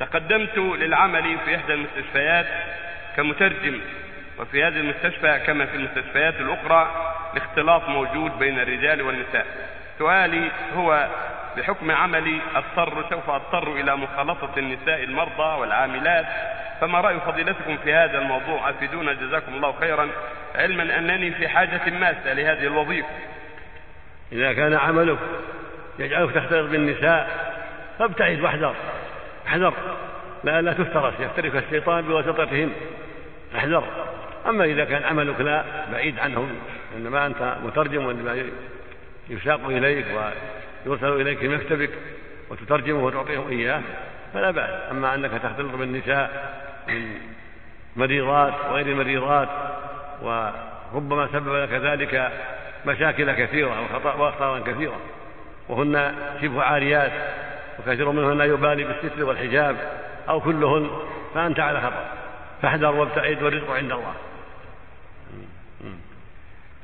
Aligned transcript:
تقدمت 0.00 0.58
للعمل 0.58 1.38
في 1.44 1.56
إحدى 1.56 1.74
المستشفيات 1.74 2.46
كمترجم 3.16 3.80
وفي 4.38 4.64
هذه 4.64 4.76
المستشفى 4.76 5.40
كما 5.46 5.66
في 5.66 5.76
المستشفيات 5.76 6.34
الأخرى 6.40 7.12
الاختلاط 7.32 7.88
موجود 7.88 8.38
بين 8.38 8.60
الرجال 8.60 9.02
والنساء. 9.02 9.46
سؤالي 9.98 10.50
هو 10.76 11.08
بحكم 11.56 11.90
عملي 11.90 12.40
أضطر 12.54 13.04
سوف 13.10 13.30
أضطر 13.30 13.72
إلى 13.72 13.96
مخالطة 13.96 14.58
النساء 14.58 15.04
المرضى 15.04 15.60
والعاملات 15.60 16.26
فما 16.80 17.00
رأي 17.00 17.20
فضيلتكم 17.20 17.76
في 17.76 17.94
هذا 17.94 18.18
الموضوع؟ 18.18 18.70
أفيدونا 18.70 19.12
جزاكم 19.12 19.54
الله 19.54 19.72
خيرا. 19.80 20.08
علما 20.54 20.98
أنني 20.98 21.30
في 21.30 21.48
حاجة 21.48 21.90
ماسة 21.90 22.32
لهذه 22.32 22.66
الوظيفة. 22.66 23.08
إذا 24.32 24.52
كان 24.52 24.74
عملك 24.74 25.18
يجعلك 25.98 26.34
تختلط 26.34 26.70
بالنساء 26.70 27.30
فابتعد 27.98 28.40
واحذر. 28.40 28.74
احذر. 29.46 29.74
لا 30.44 30.62
لا 30.62 30.72
تفترس 30.72 31.14
يفترك 31.20 31.56
الشيطان 31.56 32.04
بواسطتهم. 32.04 32.72
احذر. 33.56 33.84
أما 34.46 34.64
إذا 34.64 34.84
كان 34.84 35.04
عملك 35.04 35.40
لا 35.40 35.64
بعيد 35.92 36.18
عنهم 36.18 36.48
إنما 36.96 37.26
أنت 37.26 37.56
مترجم 37.64 38.06
وانما 38.06 38.44
يساق 39.30 39.60
إليك 39.66 40.06
ويرسل 40.86 41.20
إليك 41.20 41.38
في 41.38 41.48
مكتبك 41.48 41.90
وتترجمه 42.50 43.04
وتعطيهم 43.04 43.48
إياه 43.48 43.82
فلا 44.34 44.50
بأس. 44.50 44.70
أما 44.90 45.14
أنك 45.14 45.30
تختلط 45.30 45.74
بالنساء 45.74 46.54
من 46.88 47.14
مريضات 47.96 48.54
وغير 48.70 48.86
المريضات 48.86 49.48
وربما 50.22 51.28
سبب 51.32 51.54
لك 51.54 51.72
ذلك 51.72 52.32
مشاكل 52.86 53.32
كثيرة 53.32 53.88
واخطارا 54.18 54.60
كثيرة 54.60 55.00
وهن 55.68 56.14
شبه 56.42 56.62
عاريات. 56.62 57.12
وكثير 57.80 58.10
منهن 58.10 58.38
لا 58.38 58.44
يبالي 58.44 58.84
بالستر 58.84 59.24
والحجاب 59.24 59.76
أو 60.28 60.40
كلهن 60.40 60.90
فأنت 61.34 61.60
على 61.60 61.80
خطر 61.80 62.04
فاحذر 62.62 62.94
وابتعد 62.94 63.42
والرزق 63.42 63.70
عند 63.70 63.92
الله. 63.92 64.14